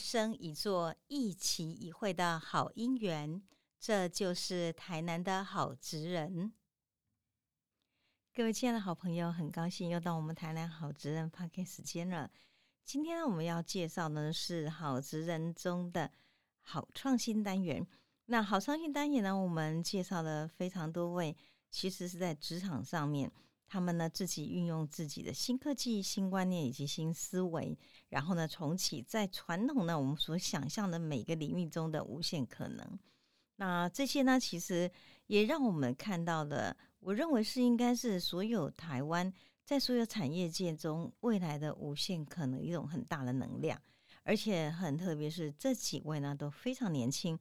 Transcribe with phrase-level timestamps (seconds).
[0.00, 3.42] 生一座、一期一会的好姻缘。
[3.78, 6.52] 这就是台南的好职人。
[8.34, 12.30] 各位亲爱的好朋友，很高兴又到我们台南好职人 p a r k 时间了。
[12.84, 16.10] 今天呢，我们要介绍呢是好职人中的
[16.60, 17.86] 好创新单元。
[18.26, 21.36] 那好创新单元呢，我们介绍了非常多位，
[21.70, 23.30] 其实是在职场上面。
[23.72, 32.98] 他们呢，自己运用自己的新科技、新观念以及新思维，然后呢，重启在传统呢我们所想象的每个领域中的无限可能。
[33.54, 34.90] 那这些呢，其实
[35.28, 39.32] 也让我们看到了，我认为是应该是所有台湾
[39.64, 43.80] 在所有产业界中未来的无限可能一种很大的能量，
[44.24, 47.38] 而且很特别是这几位呢都非常年轻。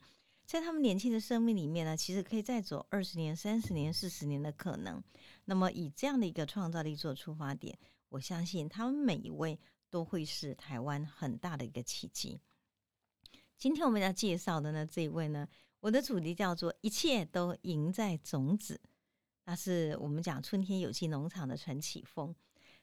[0.50, 5.00] 在他们年轻的生命里面呢，其实可以再走二十年、三十年、四十年的可能。
[5.46, 7.78] 那么以这样的一个创造力做出发点，
[8.10, 9.60] 我相信他们每一位
[9.92, 12.42] 都会是台湾很大的一个奇迹。
[13.60, 15.48] 今天我们要介绍的呢，这一位呢，
[15.82, 18.82] 我的主题叫做“一切都赢在种子”。
[19.46, 22.36] 那是我们讲春天有机农场的陈启峰。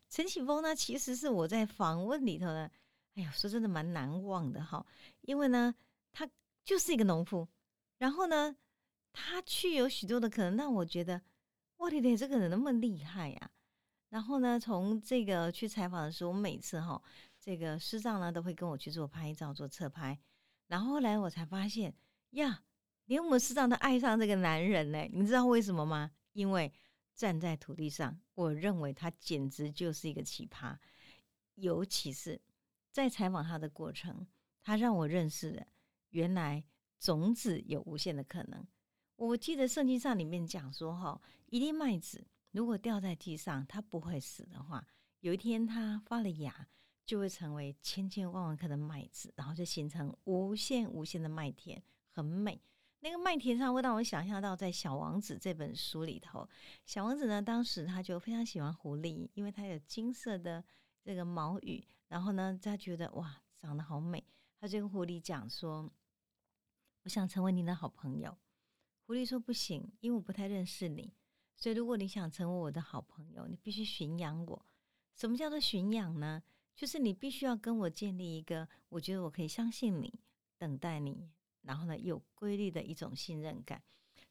[0.09, 2.71] 陈启峰呢，其实是我在访问里头呢，
[3.17, 4.87] 哎呀，说真的蛮难忘的哈，
[5.23, 5.75] 因为呢，
[6.13, 6.31] 他
[6.65, 7.49] 就是一个农夫。
[7.99, 8.57] 然后呢，
[9.13, 11.23] 他去有许多的可能，让我觉得，
[11.79, 13.51] 哇天天这个人那么厉害呀！
[14.11, 17.03] 然后呢，从这个去采访的时候，我每次哈，
[17.41, 20.19] 这个师长呢都会跟我去做拍照、做侧拍。
[20.67, 21.95] 然后后来我才发现，
[22.31, 22.65] 呀，
[23.07, 25.09] 连我们师长都爱上这个男人呢。
[25.13, 26.13] 你知道为什么吗？
[26.33, 26.73] 因为
[27.15, 30.77] 站在土地上，我认为他简直就是一个奇葩。
[31.55, 32.39] 尤其是
[32.91, 34.27] 在采访他的过程，
[34.63, 35.67] 他让我认识了
[36.11, 36.65] 原来。
[36.99, 38.67] 种子有无限的可能。
[39.17, 44.87] 我记得圣经上里面讲说，哈，一粒麦子如果掉在地上，它不会死的话，
[45.21, 46.69] 有一天它发了芽，
[47.07, 52.61] 就会成为千千万万颗的麦子，然后就形成无限无限的麦田，很美。
[53.01, 56.47] 那个麦田上会让我想象到，在《小王子》这本书里头，
[56.85, 60.63] 小王子呢，当时他就非常喜欢狐狸，因为它有金色的
[61.03, 64.23] 这个毛羽，然后呢，他觉得哇，长得好美，
[64.61, 65.91] 他就跟狐狸讲说。
[67.07, 68.37] 我想成为你的好朋友，
[69.07, 71.15] 狐狸说不行，因为我不太认识你。
[71.55, 74.67] 所以如果你想成为我的好朋友，你必须驯养我。
[75.15, 76.43] 什么叫做驯养呢？
[76.75, 80.19] 就是你必须要跟我建立一个，我觉得我可以相信你、
[80.59, 81.31] 等待你，
[81.63, 83.81] 然后呢有规律的一种信任感。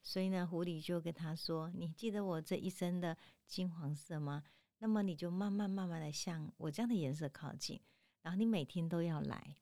[0.03, 4.43] 所以呢，狐狸就跟他说：“你记得我这一身的金黄色吗？
[4.79, 7.79] 那么你就慢慢慢慢的向我这样的颜色靠近，
[8.21, 9.55] 然后你每天都要来。”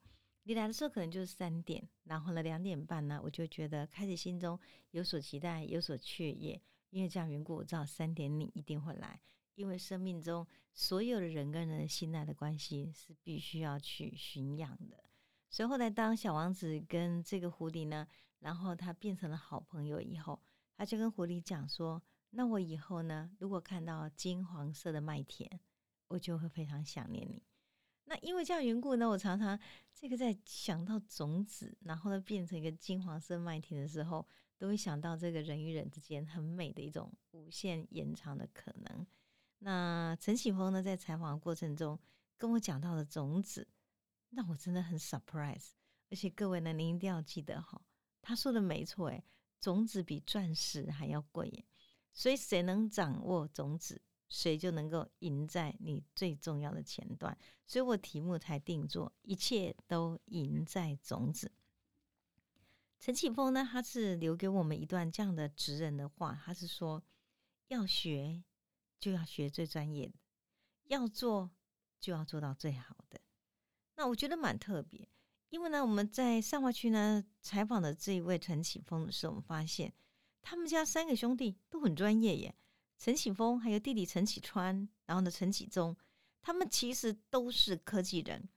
[0.44, 4.58] 你来的时候可能就是三点，然后呢两点半呢，我就觉得开始心中
[4.90, 6.60] 有所期待，有所雀跃，
[6.90, 9.18] 因为这样缘故，我知道三点你一定会来，
[9.54, 15.02] 因为生命中所有的人跟人信赖的关系是必须要去驯养的。
[15.48, 18.06] 所以后来当小王子跟这个狐狸呢，
[18.40, 20.38] 然后他变成了好朋友以后，
[20.76, 25.48] 他就跟狐狸讲说：“那我以后呢，如果看到金黄色的麦田，
[26.08, 27.42] 我就会非常想念你。”
[28.04, 29.58] 那因为这样缘故呢，我常常
[29.94, 34.26] 这个在想到种子，然后呢变成一个金黄色麦田的时候，
[34.58, 39.06] 都会想到这个人与人之间很美的一种无限延长的可能。
[39.60, 41.98] 那陈启峰呢，在采访过程中
[42.36, 43.66] 跟我讲到的种子，
[44.30, 45.70] 那我真的很 surprise。
[46.10, 47.80] 而且各位呢，您一定要记得哈，
[48.20, 49.24] 他说的没错，诶，
[49.58, 51.64] 种子比钻石还要贵耶。
[52.12, 54.02] 所以谁能掌握种子？
[54.28, 57.36] 谁就能够赢在你最重要的前段，
[57.66, 61.52] 所以我题目才定做一切都赢在种子。
[62.98, 67.02] 陈启峰呢，他是留给我们一段这样的直人的话，他是说
[67.68, 68.42] 要学
[68.98, 70.14] 就要学最专业的，
[70.84, 71.50] 要做
[72.00, 73.20] 就要做到最好的。
[73.96, 75.06] 那我觉得蛮特别，
[75.50, 79.92] 因为呢，我们在上华区呢采访的这一位陈启峰的时候，我们发现
[80.40, 82.54] 他们家三个兄弟都很专业耶。
[83.04, 85.94] 陈启峰还有弟弟陈启川，然后呢，陈启宗，
[86.40, 88.48] 他们其实都是科技人。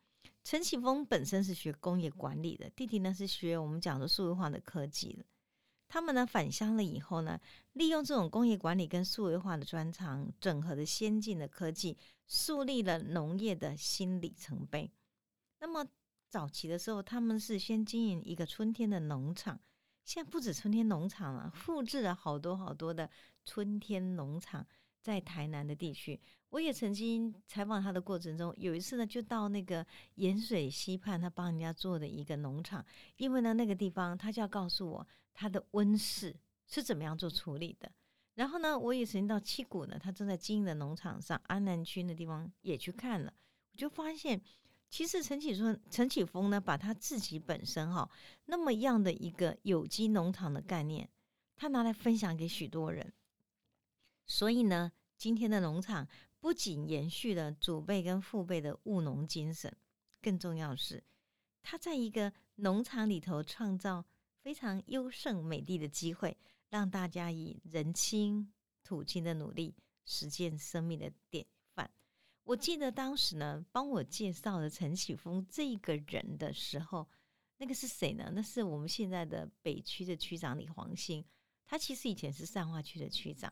[0.41, 5.25] 陈启峰本身是学工业管理的，弟弟呢是学我们讲的数位化的科技的。
[5.89, 7.38] 他们呢返乡了以后呢，
[7.73, 14.89] 利用这种工业管理跟数位化的专长，整合的先进的科技，树立了农业的新里程碑。
[15.59, 15.85] 那么
[16.29, 19.59] 早期的时候，他们是先经营一个春天的农场。
[20.05, 23.09] 现在不止春天农场了，复制了好多好多的
[23.47, 24.67] 春天农场
[24.99, 26.19] 在台南的地区。
[26.49, 29.85] 我也曾经采访他的过程中，有一次呢，就到那个
[30.15, 32.85] 盐水溪畔，他帮人家做的一个农场。
[33.15, 36.35] 因为呢，那个地方他就要告诉我他的温室
[36.65, 37.89] 是怎么样做处理的。
[38.35, 43.33] 然后呢，我也曾经到七股呢，他正在经营的农场上，安南区那地方也去看了。
[43.71, 44.41] 我就发现，
[44.89, 48.09] 其实陈启春、陈启峰呢，把他自己本身哈
[48.45, 51.09] 那么样的一个有机农场的概念，
[51.55, 53.11] 他拿来分享给许多人。
[54.27, 56.07] 所以呢，今天的农场
[56.39, 59.75] 不仅延续了祖辈跟父辈的务农精神，
[60.21, 61.03] 更重要的是，
[61.63, 64.06] 他在一个农场里头创造
[64.41, 66.38] 非常优胜美地的机会，
[66.69, 68.53] 让大家以人亲
[68.83, 69.74] 土亲的努力
[70.06, 71.89] 实践生命的典范。
[72.44, 77.07] 我记得当时呢，帮我介绍了陈启峰这个人的时候，
[77.57, 78.31] 那个是谁呢？
[78.33, 81.25] 那是我们现在的北区的区长李黄兴，
[81.65, 83.51] 他其实以前是善化区的区长。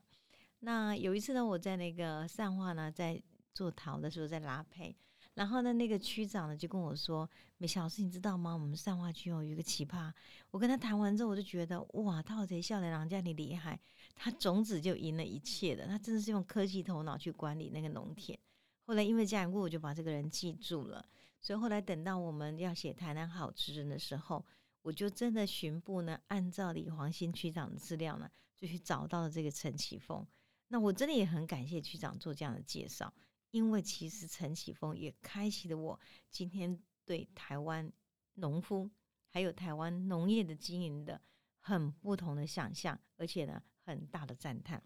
[0.60, 3.22] 那有一次呢，我在那个善化呢，在
[3.54, 4.96] 做陶的时候在拉胚，
[5.36, 8.54] 然后呢，那个区长呢就跟我说：“美小师，你知道吗？
[8.54, 10.12] 我们善化区哦有一个奇葩。”
[10.50, 13.80] 我跟他谈完之后，我就觉得哇，他贼笑脸郎家里厉害，
[14.16, 18.38] 他种子就赢了一切的，他真的是用科技头脑去管理那个农田。
[18.86, 21.06] 后来因为这样故，我就把这个人记住了。
[21.42, 24.44] 所以后来等到我们要写台南好吃人的时候，
[24.82, 30.26] 我就真的巡部呢，按照李黄新区长的资料呢，就去找到了这个陈启峰。
[30.68, 33.14] 那我真的也很感谢区长做这样的介绍，
[33.52, 37.92] 因为其实陈启峰也开启了我今天对台湾
[38.34, 38.90] 农夫
[39.30, 41.22] 还有台湾农业的经营的
[41.60, 44.84] 很不同的想象，而且呢很大的赞叹。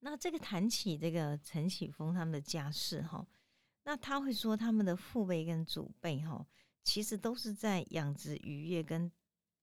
[0.00, 3.26] 那这个谈起这个陈启峰他们的家世哈，
[3.84, 6.46] 那他会说他们的父辈跟祖辈哈，
[6.82, 9.10] 其实都是在养殖渔业跟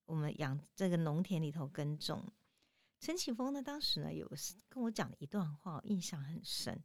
[0.05, 2.25] 我们养这个农田里头耕种。
[3.01, 4.29] 陈启峰呢，当时呢有
[4.69, 6.79] 跟我讲了一段话，印象很深。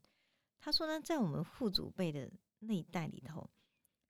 [0.58, 3.50] 他说呢，在我们父祖辈的那一代里头，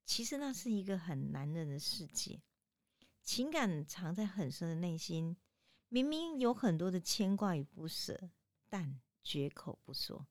[0.05, 2.41] 其实那是一个很男人的世界，
[3.23, 5.35] 情感藏在很深的内心，
[5.89, 8.31] 明明有很多的牵挂与不舍，
[8.69, 10.25] 但绝口不说。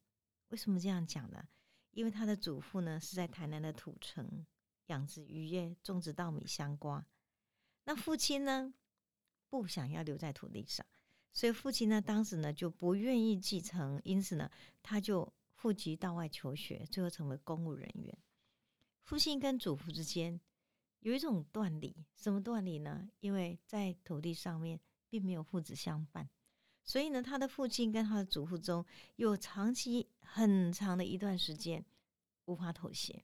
[0.49, 1.47] 为什么这样讲呢？
[1.91, 4.47] 因为他的祖父呢是在台南的土城
[4.87, 7.07] 养殖渔业，种植稻米、香瓜。
[7.85, 8.73] 那父亲呢
[9.51, 10.87] 不想要留在土地上。
[11.37, 14.51] 所以父亲呢，当时呢就不愿意继承，因此呢，
[14.83, 18.19] 他就赴籍到外求学，最后成为公务人员。
[19.03, 20.41] 父亲跟祖父之间
[21.01, 23.11] 有一种断理，什么断理呢？
[23.21, 24.81] 因为在土地上面
[25.11, 26.27] 并没有父子相伴，
[26.83, 28.83] 所以呢，他的父亲跟他的祖父中
[29.17, 31.85] 有长期很长的一段时间
[32.47, 33.23] 无法妥协。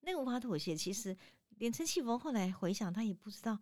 [0.00, 1.16] 那个无法妥协，其实
[1.48, 3.58] 连陈启峰后来回想，他也不知道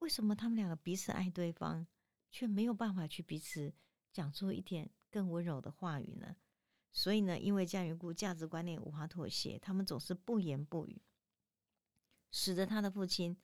[0.00, 1.86] 为什么他们两个彼此爱对方。
[2.30, 3.72] 却没有办法去彼此
[4.12, 6.36] 讲出一点更温柔的话语呢？
[6.92, 11.00] 所以呢，因为这样缘故，价值观念无法妥协，他们总是不言不语，
[12.30, 13.36] 使得他的父亲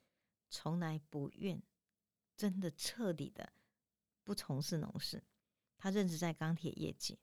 [0.49, 1.63] 从来不愿
[2.37, 3.53] 真的彻底的
[4.25, 5.23] 不从事农事，
[5.79, 7.19] 他任职在钢铁业界。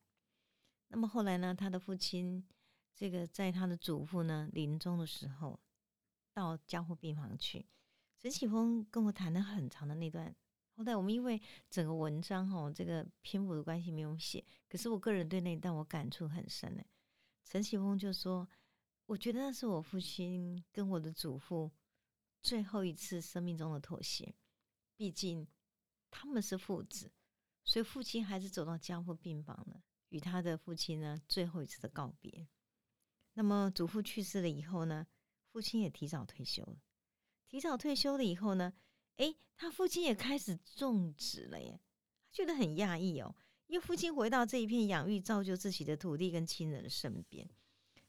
[0.88, 2.48] 那么后来呢，他的父亲
[2.94, 5.60] 这个在他的祖父呢临终的时候，
[6.34, 7.66] 到江湖病房去，
[8.20, 10.36] 陈启峰跟我谈了很长的那段。
[10.76, 11.40] 后来我们因为
[11.70, 16.84] 整个文章哈，这个篇幅的关系没有写，可是我个人对那一段我感触很深呢。
[17.44, 18.50] 陈启峰就说
[19.06, 21.72] ：“我觉得那是我父亲跟我的祖父
[22.42, 24.34] 最后一次生命中的妥协，
[24.96, 25.48] 毕竟
[26.10, 27.12] 他们是父子，
[27.64, 32.48] 所以父亲还是走到江父病房了，与他的父亲呢最后一次的告别。
[33.34, 35.06] 那么祖父去世了以后呢，
[35.52, 36.82] 父亲也提早退休了。
[37.48, 38.74] 提早退休了以后呢？”
[39.18, 41.80] 哎，他父亲也开始种植了耶，
[42.24, 43.36] 他觉得很讶异哦，
[43.68, 47.48] 因为父亲回到这一片养育、造就自己的土地跟亲人的身边，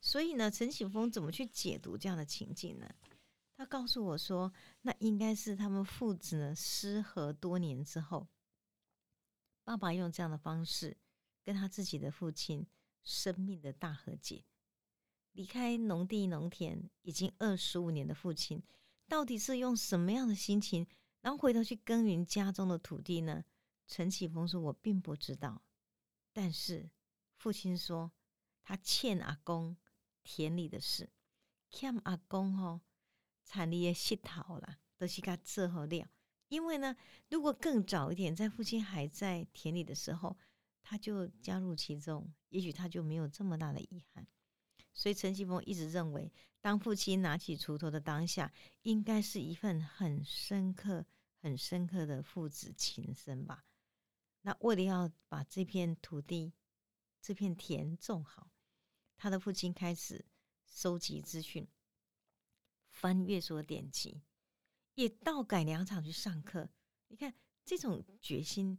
[0.01, 2.89] 所以呢，陈启峰怎么去解读这样的情境呢？
[3.57, 8.27] 他告诉我说，那应该是他们父子呢失和多年之后，
[9.63, 10.97] 爸爸用这样的方式
[11.45, 12.67] 跟他自己的父亲
[13.05, 14.45] 生命的大和解，
[15.33, 18.63] 离开农地农田已经二十五年的父亲。
[19.07, 20.87] 到底是用什么样的心情，
[21.21, 23.45] 然后回头去耕耘家中的土地呢？
[23.87, 25.63] 陈启峰说：“我并不知道。”
[26.33, 26.91] 但是
[27.37, 28.11] 父亲说
[28.65, 29.77] ：“他欠阿公
[30.23, 31.11] 田里的事，
[31.71, 32.81] 欠阿公吼
[33.45, 36.09] 产里的石头啦，都是他伺候料。
[36.49, 36.97] 因为呢，
[37.29, 40.39] 如果更早一点，在父亲还在田里的时候，
[40.83, 44.27] 他就加入其中，也许他就没有这么大的遗憾。”
[44.95, 48.51] 所以陈启峰一直认为，当父亲拿起锄头的当下，
[48.83, 51.05] 应该是一份很深刻、
[51.41, 53.65] 很深刻的父子情深吧。
[54.43, 56.53] 那为了要把这片土地、
[57.21, 58.51] 这片田种好，
[59.17, 60.25] 他的父亲开始
[60.65, 61.67] 收集资讯，
[62.89, 64.23] 翻阅所典籍，
[64.95, 66.69] 也到改良场去上课。
[67.09, 67.35] 你看
[67.65, 68.79] 这种决心，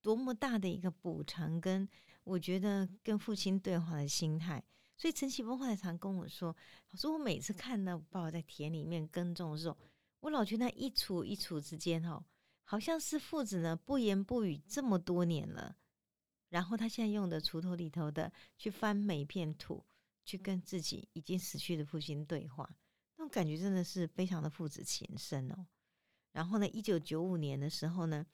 [0.00, 1.88] 多么大的一个补偿，跟
[2.22, 4.64] 我觉得跟父亲对话的心态。
[4.96, 6.56] 所以陈启峰后来常跟我说
[6.90, 9.76] ：“老师，我每次看到爸爸在田里面耕种的时候，
[10.20, 12.24] 我老觉得那一锄一锄之间，哈，
[12.62, 15.76] 好像是父子呢不言不语这么多年了。
[16.48, 19.84] 然后他现在用的锄头里头的去翻每一片土，
[20.24, 22.76] 去跟自己已经死去的父亲对话，
[23.16, 25.66] 那种感觉真的是非常的父子情深哦。
[26.30, 28.24] 然后呢，一九九五年的时候呢，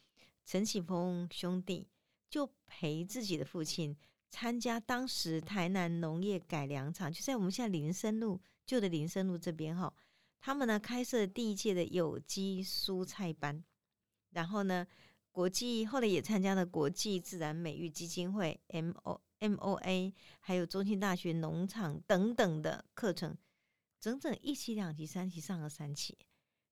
[0.44, 1.88] 陈启峰兄弟
[2.28, 3.96] 就陪自己的父亲。”
[4.30, 9.92] 参加当时台南农业改良场，就在我们现在林森路旧的林森路这边哈。
[10.40, 13.62] 他们呢开设第一届的有机蔬菜班，
[14.30, 14.86] 然后呢，
[15.30, 23.36] 国际后来也参加了国际自然美育基金会 M O M O A，还有中兴大学农场等等的课程，
[24.00, 26.16] 整整一期、两期、三期上了三期。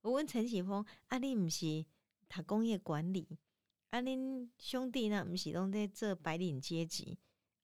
[0.01, 1.85] 我问陈启峰：“阿你不是
[2.29, 3.39] 他工业管理？
[3.91, 5.25] 阿恁兄弟呢？
[5.25, 7.19] 不是拢在这白领阶级？”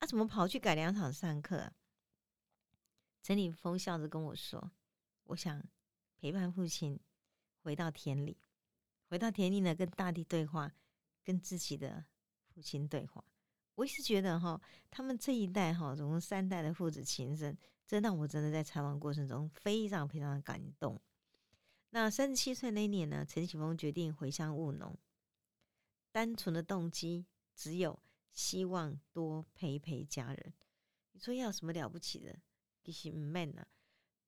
[0.05, 1.73] 他怎么跑去改良场上课？
[3.23, 4.71] 陈立峰笑着跟我说
[5.25, 5.65] ：“我想
[6.19, 7.01] 陪伴父亲
[7.63, 8.37] 回到田里，
[9.09, 10.71] 回到田里呢，跟大地对话，
[11.25, 12.05] 跟自己的
[12.49, 13.25] 父亲对话。
[13.77, 17.57] 我一直觉得哈，他们这一代哈，总共三代的父子情深，
[17.87, 21.01] 这让我真的在采访过程中非常非常的感动。
[21.89, 24.95] 那三十七岁那年呢，陈启峰决定回乡务农，
[26.13, 27.99] 单纯的动机只有。”
[28.35, 30.53] 希望多陪陪家人。
[31.13, 32.37] 你说要什么了不起的？
[32.83, 33.67] 其实唔 man 呐。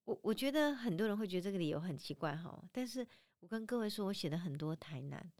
[0.04, 2.64] 我我觉得很多人会觉得这个理由很奇怪哈。
[2.72, 3.06] 但是
[3.40, 5.32] 我跟各位说，我写的很多台南，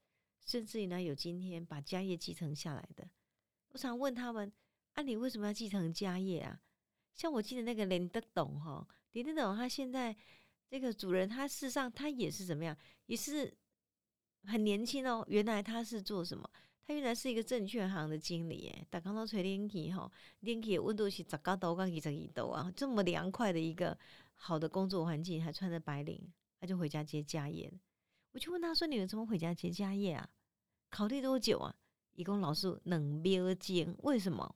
[0.45, 3.09] 甚至于呢有今天把家业继承下来的。
[3.69, 4.53] 我想问他们：
[4.95, 6.61] 啊，你为什么要继承家业啊？
[7.15, 10.15] 像我记得那个林德董哈，林德董他现在
[10.69, 12.77] 这个主人，他事实上他也是怎么样？
[13.07, 13.57] 也是
[14.45, 15.25] 很年轻哦。
[15.29, 16.51] 原来他是做什么？
[16.87, 20.09] 他原来是一个证券行的经理，诶，打刚刚吹冷气哈，
[20.41, 23.99] 冷气温度是十九度，刚二十一度啊，这么凉快的一个
[24.35, 27.73] 好的工作环境，还穿着白领，他就回家接家业。
[28.31, 30.29] 我就问他说：“你们怎么回家接家业啊？
[30.89, 31.75] 考虑多久啊？”
[32.15, 34.55] 一共老师冷秒间，为什么？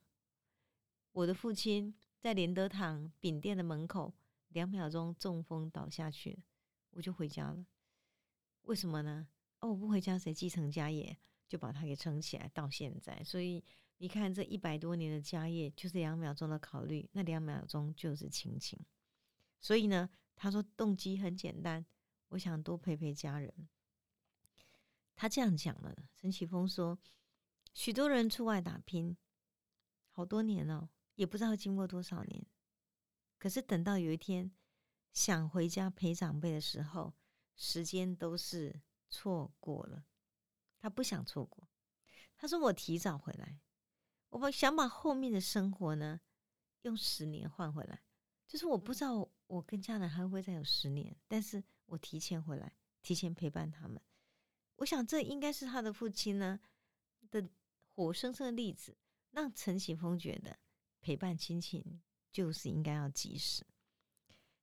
[1.13, 4.15] 我的父亲在连德堂饼店的门口，
[4.51, 6.39] 两秒钟中风倒下去，
[6.91, 7.67] 我就回家了。
[8.63, 9.27] 为什么呢？
[9.59, 11.19] 哦，我不回家，谁继承家业？
[11.51, 13.63] 就把它给撑起来，到现在，所以
[13.99, 18.79] 你看这一百多年的家业，就是两秒钟的考虑，那两秒钟就是亲情。
[19.61, 21.85] 所以呢，他说动机很简单，
[22.29, 23.53] 我想多陪陪家人。
[25.17, 25.95] 他这样讲了。
[26.15, 26.97] 陈启峰说，
[27.75, 29.17] 许多人出外打拼
[30.11, 32.47] 好多年了，也不知道经过多少年，
[33.39, 34.53] 可是等到有一天
[35.13, 37.13] 想回家陪长辈的时候，
[37.57, 40.05] 时间都是错过了。
[40.81, 41.69] 他不想错过，
[42.37, 43.61] 他说：“我提早回来，
[44.31, 46.23] 我把想把后面的生活呢，
[46.83, 48.03] 用十年换回来。
[48.47, 54.01] 就是我不知道我跟家人还会再有十年，但是我提前回来，提前陪伴他们。
[54.77, 56.59] 我想这应该是他的父亲呢
[57.31, 57.47] 的
[57.95, 58.97] 活生生的例子，
[59.33, 60.59] 让陈启峰觉得
[61.03, 62.01] 陪伴亲情
[62.33, 63.67] 就是应该要及时。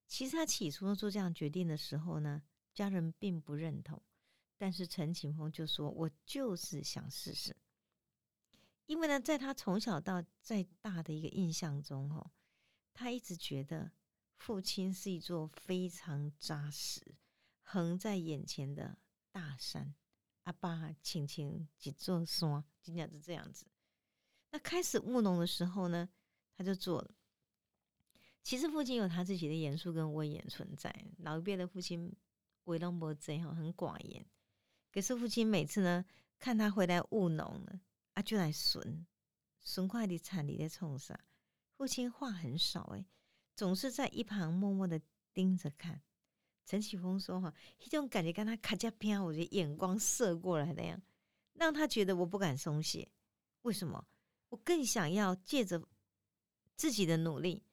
[0.07, 2.41] 其实他起初做这样决定的时候呢，
[2.73, 4.01] 家人并不认同。”
[4.59, 7.55] 但是陈启峰就说：“我就是想试试，
[8.87, 12.31] 因为呢，在他从小到再大的一个印象中，哦，
[12.91, 13.91] 他一直觉得
[14.37, 17.15] 父亲是一座非常扎实、
[17.61, 18.97] 横在眼前的
[19.31, 19.93] 大山。
[20.45, 23.67] 阿爸轻轻几座山，就讲是这样子。
[24.49, 26.09] 那开始务农的时候呢，
[26.55, 27.11] 他就做了。
[28.41, 31.05] 其实父亲有他自己的严肃跟威严存在。
[31.19, 32.11] 老一辈的父亲
[32.63, 34.25] 为人不贼哈，很寡言。”
[34.97, 36.03] 可是父亲每次呢，
[36.39, 37.79] 看他回来务农了，
[38.13, 39.05] 啊，就来损
[39.61, 41.15] 损快的产地在冲上？
[41.75, 43.05] 父亲话很少诶，
[43.55, 44.99] 总是在一旁默默的
[45.35, 46.01] 盯着看。
[46.65, 50.99] 陈启峰说：“哈，一种感觉跟他卡加片，我觉得眼光射过来那样，
[51.53, 53.07] 让他觉得我不敢松懈。
[53.61, 54.03] 为什么？
[54.49, 55.87] 我更想要借着
[56.75, 57.63] 自己的努力，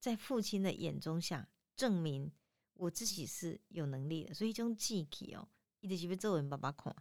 [0.00, 2.32] 在父亲的眼中下证明
[2.74, 4.34] 我自己是有能力的。
[4.34, 5.48] 所以一种记忆哦。”
[5.82, 6.94] 一直是被皱纹爸爸看，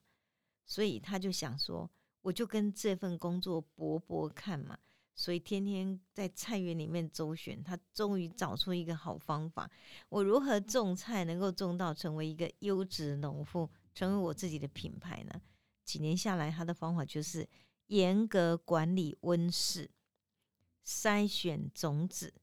[0.66, 1.90] 所以他就想说，
[2.22, 4.78] 我就跟这份工作搏搏看嘛。
[5.14, 9.70] 所以天天在菜园里面周旋，他终于找出一个好方法：
[10.10, 15.42] 我如何种菜能够种到成为一个优质农妇，成为我自己的品牌呢？
[15.84, 17.48] 几年下来，他的方法就是
[17.88, 19.92] 严格管理温室，
[20.84, 22.34] 筛选种子，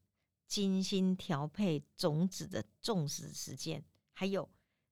[0.47, 4.47] 精心调配种子的种植时间，还有。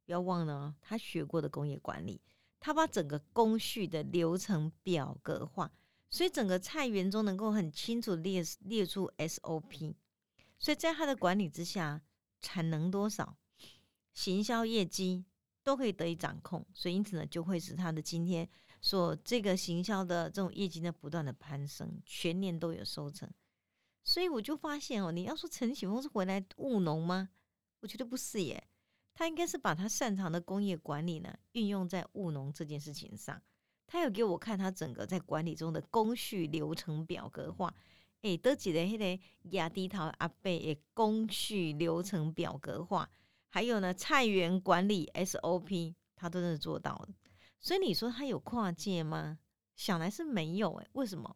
[0.07, 2.21] 不要忘了，他学过的工业管理，
[2.61, 5.69] 他把整个工序的流程表格化，
[6.09, 9.93] 所以整个菜园中能够很清楚列列出 SOP，
[10.57, 12.01] 所以在他的管理之下，
[12.39, 13.37] 产能多少、
[14.13, 15.25] 行销业绩
[15.61, 18.47] 都可以得以掌控，所以因此呢，就会使他的今天
[18.79, 23.29] 所这个行销的这种业绩呢不断的攀升，全年都有收成。
[24.05, 27.27] 所以我就发现哦，你要说陈启峰是回来务农吗？
[27.81, 28.69] 我觉得不是耶，
[29.17, 33.41] 他应该是把他擅长的工业管理呢运用在务农这件事情上。
[33.87, 37.73] 他有给我看他整个在管理中的工序流程表格化，
[38.21, 43.09] 诶，都记得迄个亚迪桃阿贝的工序流程表格化，
[43.49, 47.09] 还有呢菜园管理 SOP，他都是做到了。
[47.59, 49.39] 所以你说他有跨界吗？
[49.75, 51.35] 想来是没有诶，为什么？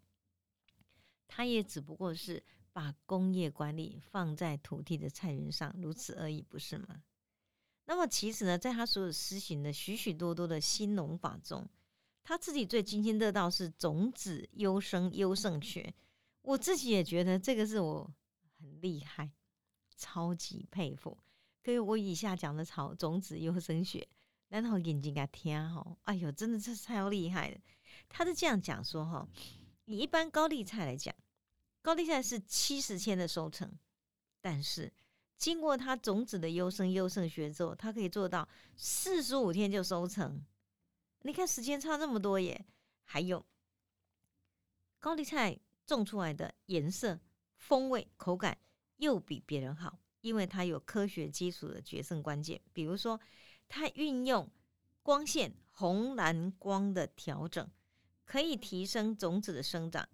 [1.28, 2.44] 他也只不过是。
[2.74, 7.04] 把工业管理放在土地的菜园上，如此而已，不是吗？
[7.92, 11.68] 那么其实呢，在他所有施行的许许多多的新农法中，
[12.24, 15.94] 他自己最津津乐道是种子优生优胜学。
[16.42, 18.10] 我自己也觉得这个是我
[18.58, 19.30] 很厉害，
[19.98, 21.18] 超级佩服。
[21.66, 24.08] 所以我以下讲的草种子优生学，
[24.48, 27.60] 然后眼睛给他听哈，哎呦，真的是超厉害的。
[28.08, 29.28] 他是这样讲说哈，
[29.84, 31.14] 以一般高丽菜来讲。
[31.82, 33.70] 高丽菜是七十天的收成，
[34.40, 34.94] 但是
[35.42, 40.40] 经过它种子的优生优胜学之后，它可以做到四十五天就收成。
[41.24, 42.64] 你看时间差这么多耶！
[43.06, 43.44] 还有
[45.00, 47.20] 高丽菜种出来的颜色、
[47.56, 48.56] 风味、口感
[48.98, 52.62] 又比别人好，因为它有科学基础的决胜关键。
[52.72, 53.20] 比如说，
[53.68, 54.48] 它运用
[55.02, 57.68] 光线红蓝光的调整，
[58.26, 60.08] 可以提升种子的生长。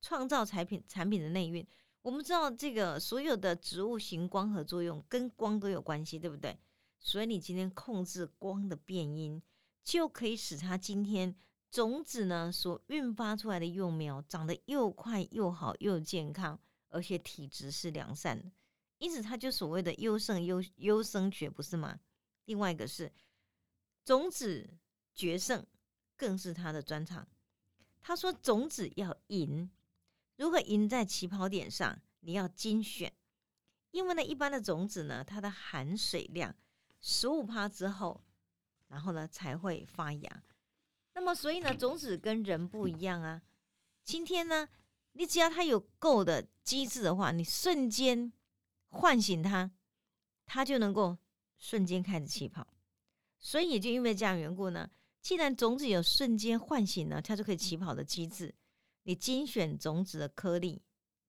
[0.00, 1.64] 创造产品产品的内蕴，
[2.02, 6.58] 我们知道这个所有的植物型光合作用跟光都有关系，对不对？
[6.98, 9.40] 所以你今天控制光的变音，
[9.84, 11.34] 就可以使它今天
[11.70, 18.50] 种子呢所孕发出来的幼苗长得又快又好又健康，而且体质是良善的。
[18.98, 21.98] 因此，它就所谓的优胜优优生学，不是吗？
[22.46, 23.12] 另外一个是
[24.04, 24.68] 种子
[25.14, 25.64] 决胜，
[26.16, 27.28] 更是他的专长。
[28.00, 29.70] 他说种子要赢。
[30.36, 32.00] 如何赢在起跑点上？
[32.20, 33.12] 你要精选，
[33.90, 36.54] 因为呢，一般的种子呢，它的含水量
[37.00, 38.22] 十五帕之后，
[38.86, 40.42] 然后呢才会发芽。
[41.14, 43.42] 那么，所以呢，种子跟人不一样啊。
[44.04, 44.68] 今天呢，
[45.12, 48.32] 你只要它有够的机制的话，你瞬间
[48.90, 49.70] 唤醒它，
[50.46, 51.18] 它就能够
[51.58, 52.66] 瞬间开始起跑。
[53.38, 54.88] 所以也就因为这样缘故呢，
[55.20, 58.54] 既然种子有瞬间唤醒了，它就可以起跑的机制。
[59.04, 60.82] 你精选种子的颗粒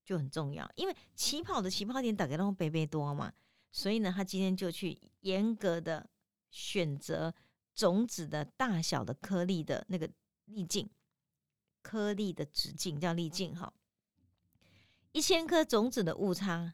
[0.06, 3.34] 就很重要，因为起跑的起跑点大概都北北多嘛，
[3.72, 6.10] 所以呢，他今天就去严格的
[6.50, 7.34] 选择
[7.74, 10.10] 种子的大小的颗粒的那个
[10.46, 10.90] 粒径，
[11.82, 13.74] 颗粒的直径叫粒径哈。
[15.12, 16.74] 一千颗种子的误差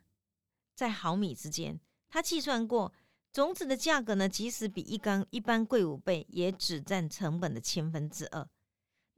[0.74, 2.92] 在毫米之间，他计算过
[3.32, 8.50] 种子的价格呢，即使比一缸一般贵五倍，也只占成本的千分之二。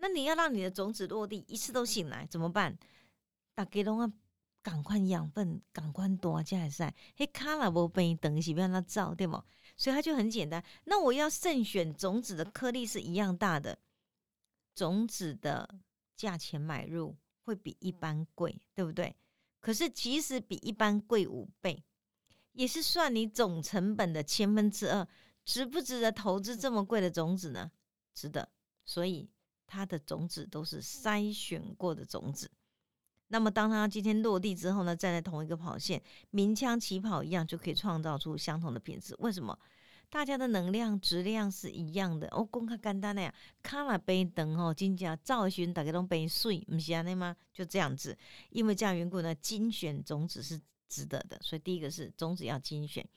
[0.02, 2.76] 那你要让你的种子落地，一次都醒来怎么办？
[3.54, 4.12] 大家拢啊
[4.64, 6.92] 赶快养分，赶快多加噻。
[7.16, 9.46] 嘿，卡拉无被等是不让它造，对吗？
[9.78, 10.64] 所以它就很简单。
[10.86, 13.78] 那我要慎选种子的颗粒是一样大的，
[14.74, 15.70] 种子的
[16.16, 19.16] 价钱买入会比一般贵，对不对？
[19.60, 21.84] 可是即使比一般贵五倍，
[22.54, 25.08] 也是算你总成本的千分之二，
[25.46, 27.72] 值不值得投资这么贵的种子呢？
[28.16, 28.50] 值得。
[28.84, 29.30] 所以。
[29.72, 32.52] 它的种子都是筛选过的种子，
[33.30, 39.16] 那么当它今天落地之后呢，站在同一个跑线，鸣枪起跑一样，就可以创造出相同的品质。
[39.20, 39.58] 为什么？
[40.10, 42.28] 大家的能量质量是一样的。
[42.32, 47.34] 哦，公开干单的呀，卡拉杯灯哦，金价造型大家都杯水，不是安尼吗？
[47.54, 48.18] 就这样子，
[48.50, 51.40] 因为这样缘故呢，精选种子是值得的。
[51.42, 53.08] 所以第一个是种子要精选，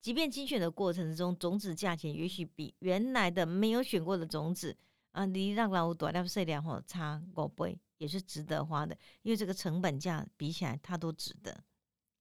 [0.00, 4.76] 即便精选的过程中，种子价钱也许比原来的没有选过的种子。
[5.12, 11.64] 啊，你让老五多量色量吼差五倍也是值得花的，因为这个成本价比起来它都值得。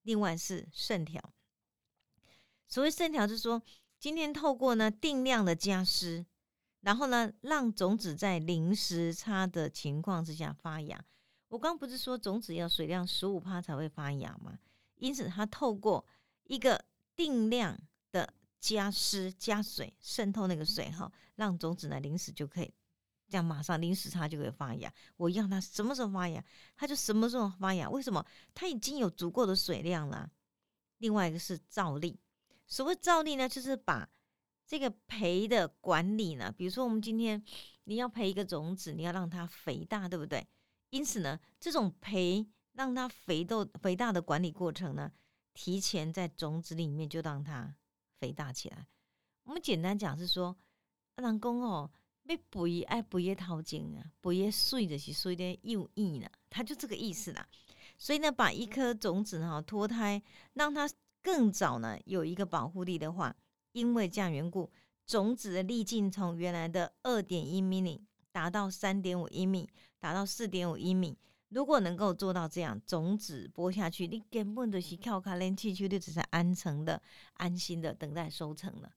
[0.04, 1.22] 另外是渗条，
[2.68, 3.62] 所谓渗条就是说，
[4.00, 6.26] 今天透过呢定量的加湿，
[6.82, 11.04] 然后呢让种子在零时差的情况之下发芽。
[11.50, 14.58] 我刚不是说种子要水量十五帕才会发芽吗？
[14.96, 16.06] 因此它透过
[16.46, 16.84] 一个
[17.16, 17.78] 定量
[18.12, 22.74] 的加湿加水渗透那个水哈，让种子呢临时就可以。
[23.30, 24.92] 这样马上零时差就会发芽。
[25.16, 26.44] 我要它什么时候发芽，
[26.76, 27.90] 它就什么时候发芽。
[27.90, 28.26] 为什么？
[28.54, 30.30] 它已经有足够的水量了。
[30.98, 32.20] 另外一个是照例，
[32.68, 34.10] 所谓照例呢，就是把
[34.66, 37.42] 这个培的管理呢，比如说我们今天
[37.86, 40.46] 你要培一个种子，你要让它肥大，对不对？
[40.90, 45.12] 因此呢，这种培让它肥豆肥大的管理过程呢，
[45.54, 47.76] 提前在种子里面就让它
[48.20, 48.88] 肥大起来。
[49.44, 50.56] 我们简单讲是说，
[51.16, 51.90] 人讲哦，
[52.30, 57.48] 要肥爱肥的头前啊，肥的水就是水的幼意呢，它就这个意思啦。
[57.98, 60.22] 所以呢，把一颗种子哈脱胎，
[60.54, 60.88] 让它
[61.24, 63.36] 更早呢有一个保护力的话，
[63.72, 64.72] 因为这样缘故，
[65.08, 68.00] 种子的粒径从原来的二点一米米
[68.32, 69.68] 达到三点五一米，
[70.00, 71.18] 达到四点五一米。
[71.50, 77.02] 如果能够做到这样，种子播下去，你根本就是靠卡连气球，就只是安成的、
[77.34, 78.92] 安心的等待收成了。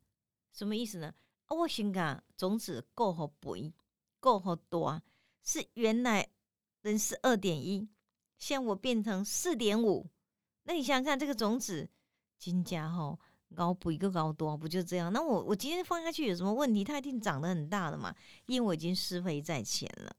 [0.52, 1.10] 什么意思呢？
[1.54, 3.72] 我先讲种子够好肥，
[4.20, 5.02] 够好多，
[5.42, 6.28] 是原来
[6.82, 7.88] 人是二点一，
[8.38, 10.08] 现在我变成四点五。
[10.62, 11.88] 那你想想看，这个种子
[12.38, 13.18] 金家吼
[13.54, 15.12] 高补一个高多，不就这样？
[15.12, 16.84] 那我我今天放下去有什么问题？
[16.84, 18.14] 它一定长得很大的嘛，
[18.46, 20.14] 因为我已经施肥在前了。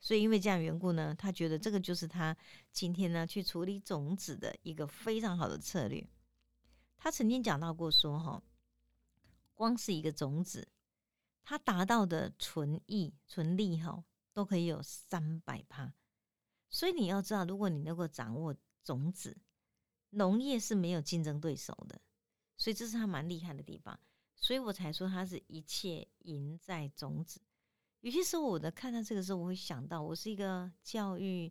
[0.00, 2.36] 所以因为这样缘故呢，他觉得这个就是他
[2.72, 6.06] 今天呢去处理种子的一个非常好的策略。
[6.96, 8.42] 他曾经讲到过说哈。
[9.54, 10.68] 光是一个种子，
[11.48, 15.94] 他达到的纯益、纯利哈，都可以有三百趴。
[16.68, 19.34] 所以你要知道，如果你能够掌握种子，
[20.10, 21.98] 农业是没有竞争对手的。
[22.58, 23.98] 所以这是他蛮厉害的地方。
[24.36, 27.40] 所以我才说他是一切赢在种子。
[28.00, 31.50] 有些时候，我的看到这个时候，我会想到，我是一个教育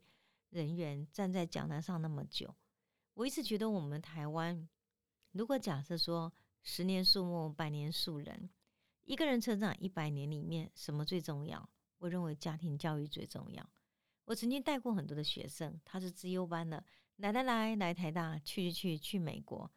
[0.51, 2.55] 人员，站在讲台上那么久，
[3.15, 4.69] 我一直觉得我们台湾，
[5.31, 6.31] 如果假设说。
[6.69, 8.49] 十年树木，百年树人。
[9.07, 11.69] 一个人成长一百年里面，什么最重要？
[11.97, 13.65] 我认为家庭教育最重要。
[14.25, 16.83] 我曾经带过很多的学生，他是资优班的，
[17.15, 19.71] 来来来来台大，去去去去美国。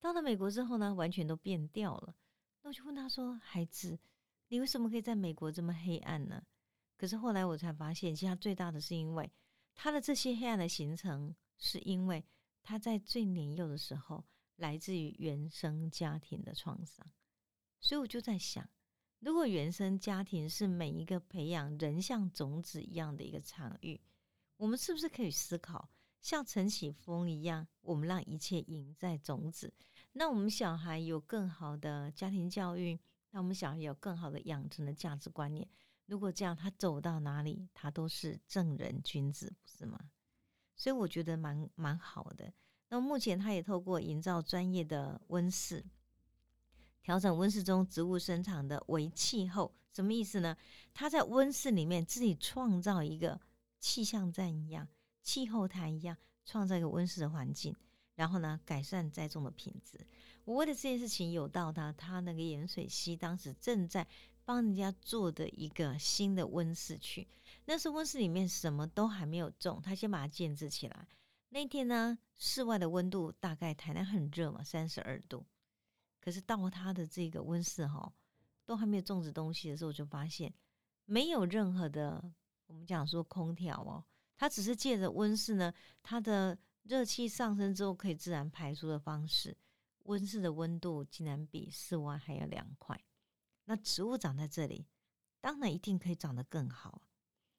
[0.00, 2.14] 到了美国之后呢，完全都变掉了。
[2.60, 3.98] 那我就问他说：“孩子，
[4.48, 6.44] 你为什么可以在美国这么黑暗呢？”
[6.98, 9.32] 可是后来我才发现，其实他最大的是因为
[9.74, 12.22] 他的这些黑暗的形成，是因为
[12.62, 14.22] 他在最年幼的时候。
[14.58, 17.04] 来自于原生家庭的创伤，
[17.84, 18.66] 所以我就在想，
[19.18, 24.00] 如果原生家庭是每一个培养人像种子一样的一个场域，
[24.56, 25.90] 我们是不是可以思考，
[26.22, 29.70] 像陈启峰一样，我们让一切赢在种子，
[30.12, 32.98] 那我们小孩有更好的家庭教育，
[33.32, 35.68] 那我们小孩有更好的养成的价值观念。
[36.06, 39.98] 如果这样，他走到哪里，他都是正人君子，不是吗？
[40.74, 42.50] 所以我觉得蛮蛮好的。
[42.88, 45.84] 那目前，他也透过营造专业的温室，
[47.04, 49.72] 调整温室中植物生长的微气候。
[49.92, 50.56] 什么意思呢？
[50.92, 53.40] 他在温室里面自己创造一个
[53.78, 54.88] 气象站一样、
[55.22, 57.76] 气候台一样，创造一个温室的环境，
[58.16, 60.00] 然后呢，改善栽种的品质。
[60.44, 64.04] 我为了这件事情，有到他他那个盐水溪，当时正在
[64.44, 67.28] 帮人家做的一个新的温室去。
[67.66, 71.06] 那是温室里面什么都还没有种，他先把它建制起来。
[71.50, 75.44] 那天呢，室外的温度大概台南很热嘛，三十二度。
[76.24, 78.10] 可是到他的这个温室哈，
[78.64, 80.54] 都还没有种植东西的时候，我就发现
[81.04, 82.32] 没有任何的
[82.66, 84.02] 我们讲说空调哦，
[84.34, 85.70] 它只是借着温室呢，
[86.02, 89.54] 它的热气上升之后可以自然排出的方式，
[90.04, 92.98] 温室的温度竟然比室外还要凉快。
[93.66, 94.86] 那植物长在这里，
[95.42, 97.02] 当然一定可以长得更好。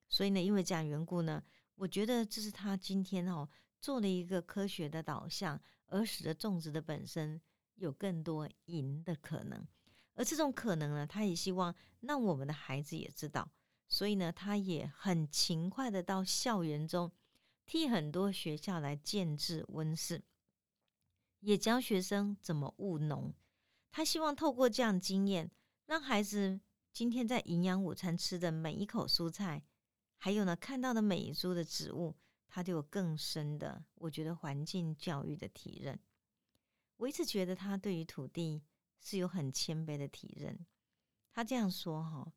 [0.10, 1.44] 所以呢，因为这样缘故呢，
[1.76, 3.48] 我觉得这是他今天哦。
[3.82, 7.40] 做了一个科学的导向，而使得种植的本身
[7.76, 9.66] 有更多赢的可能。
[10.14, 13.50] 而这种可能呢，他也希望让我们的孩子也知道。
[13.88, 17.12] 所以呢，他也很勤快的到校园中，
[17.66, 20.24] 替很多学校来建制温室，
[21.42, 23.34] 也教学生怎么务农。
[23.92, 25.52] 他希望透过这样经验，
[25.86, 26.60] 让孩子
[26.92, 29.64] 今天在营养午餐吃的每一口蔬菜，
[30.18, 32.16] 还有呢看到的每一株的植物。
[32.48, 36.00] 他就有更深的，我觉得环境教育的体认。
[36.98, 38.64] 我一直觉得他对于土地
[39.00, 40.66] 是有很谦卑的体认。
[41.32, 42.34] 他这样说：“哈，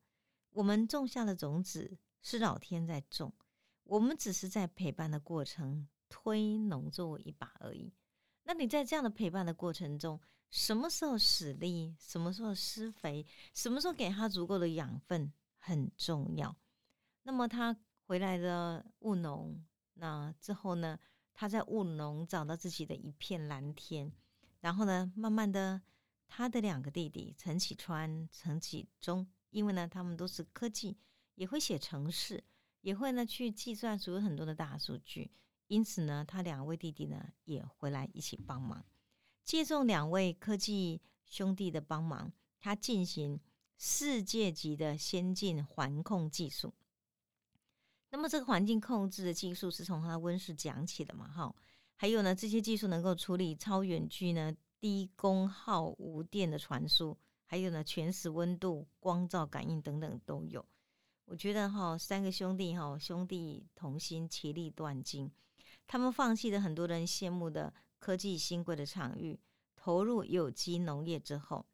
[0.51, 3.33] 我们种下的种子是老天在种，
[3.83, 7.93] 我们只是在陪伴的过程推农作物一把而已。
[8.43, 10.19] 那你在这样的陪伴的过程中，
[10.49, 16.55] 什么时候使力，什么时候施肥，什么时候给他足够的养分很重要。
[17.23, 19.63] 那么他回来的务农。”
[20.01, 20.97] 那之后呢？
[21.33, 24.11] 他在务农，找到自己的一片蓝天，
[24.59, 25.81] 然后呢，慢慢的，
[26.27, 30.97] 他的两个弟弟陈启川、陈启忠，因为呢，他们都是科技，
[31.35, 32.43] 也会写程式，
[32.81, 35.31] 也会呢去计算所有很多的大数据，
[35.67, 38.85] 因此呢，他两位弟弟呢也回来一起帮忙，
[39.43, 43.39] 借重两位科技兄弟的帮忙，他进行
[43.77, 46.73] 世界级的先进环控技术。
[48.11, 51.27] 那么这个环境控制的技术是从他的温室讲起的嘛？
[51.27, 51.55] 哈，
[52.01, 60.65] 还有呢，这些技术能够处理超远距呢低功耗无电的传输，还有呢全时温度、光照感应等等都有。
[61.25, 65.29] 我觉得哈，三个兄弟哈，兄弟同心，其利断金。
[65.87, 69.37] 他们放弃了很多人羡慕的科技新贵的场域，
[69.75, 71.65] 投入有机农业之后，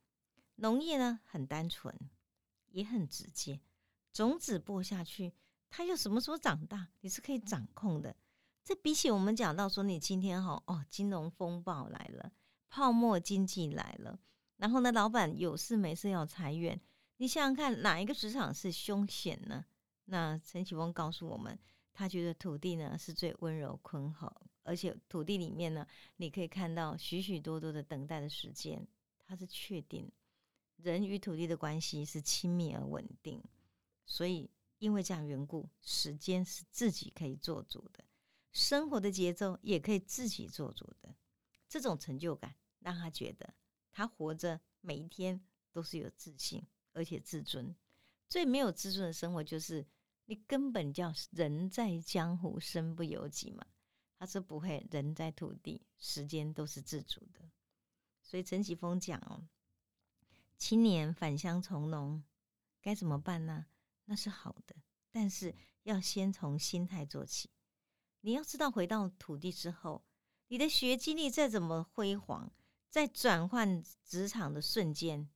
[0.56, 1.96] 农业呢很单纯，
[2.72, 3.62] 也很直接。
[4.12, 5.32] 种子播下去，
[5.70, 8.16] 它又什么时候长大，你是可以掌控的。
[8.65, 12.32] 这比起我们讲到说，你今天哈哦，金融风暴来了，
[12.67, 14.19] 泡沫经济来了，
[14.58, 16.82] 然后呢，老板有事没事要裁员。
[17.17, 19.63] 你想想看，哪一个职场是凶险呢？
[20.06, 21.58] 那陈启峰告诉我们，
[21.93, 28.88] 他觉得土地呢是最温柔坤厚，而且土地里面呢，你可以看到许许多多的等待的时间，
[29.28, 30.12] 它是确定
[30.78, 33.39] 人与土地的关系是亲密而稳定，
[34.08, 34.49] 所以
[34.80, 38.04] 因为这样缘故，时间是自己可以做主的，
[38.56, 41.13] 生活的节奏也可以自己做主的，
[41.68, 43.54] 这种成就感让他觉得
[43.91, 46.65] 他活着每一天都是有自信。
[46.94, 47.76] 而且自尊，
[48.30, 49.86] 最没有自尊的生活就是
[50.28, 53.65] 你根本叫人在江湖身不由己嘛。
[54.18, 57.41] 他是不会，人在土地，时间都是自主的。
[58.22, 59.46] 所以陈启峰讲哦，
[60.58, 62.24] 青年返乡从农
[62.82, 63.65] 该怎么办呢？
[64.06, 64.74] 那是好的，
[65.12, 67.50] 但是要先从心态做起。
[68.26, 70.04] 你要知道，回到土地之后，
[70.48, 72.52] 你的学经历再怎么辉煌，
[72.90, 75.30] 在转换职场的瞬间，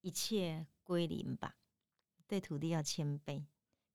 [0.00, 0.66] 一切。
[0.82, 1.56] 归零吧，
[2.26, 3.46] 对土地要谦卑。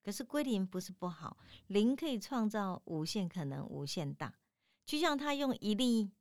[0.02, 4.40] 可是归零不是不好，零可以创造无限可能，无限大。
[4.86, 6.12] 就像他用一粒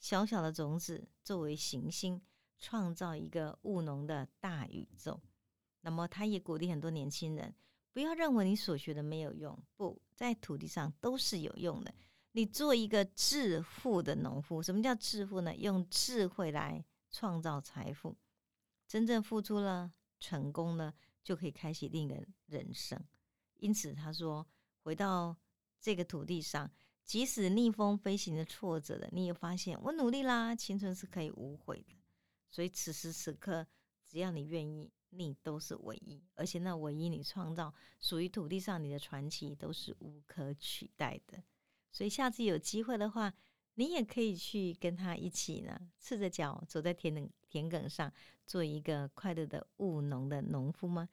[0.00, 2.20] 小小的种子作为行星，
[2.58, 5.20] 创造一个务农的大宇宙。
[5.82, 7.54] 那么，他也鼓励很多年轻人，
[7.96, 11.94] 不要认为你所学的没有用，不在土地上都是有用的。
[12.32, 15.56] 你做一个致富的农夫，什么叫致富呢？
[15.56, 18.14] 用智慧来创造财富，
[18.86, 19.90] 真正付出了。
[20.20, 20.92] 成功了，
[21.24, 23.02] 就可以开启另一个人生。
[23.54, 24.46] 因此，他说
[24.84, 25.34] ：“回到
[25.80, 26.70] 这个土地上，
[27.02, 31.94] 即使逆风飞行的挫折了，你也发现我努力啦，青春是可以无悔的。
[32.50, 33.66] 所以，此时此刻，
[34.04, 36.22] 只要你愿意，你都是唯一。
[36.34, 41.42] 而且，那唯一你创造属于土地上你的传奇，都是无可取代的。
[41.90, 43.32] 所以，下次有机会的话，
[43.74, 48.12] 你也可以去跟他一起呢，赤着脚走在田埂田埂上。”
[48.46, 51.08] 做一个快乐的务农的农夫吗？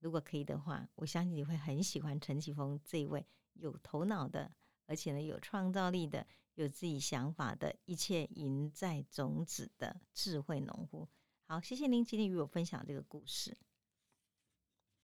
[0.00, 4.52] 如果可以的话，我相信你会很喜欢陈启峰这一位有头脑的，
[4.86, 11.08] 而且呢有创造力的、有自己想法的、一切赢在种子的智慧农夫。
[11.48, 13.56] 好，谢谢您今天与我分享这个故事。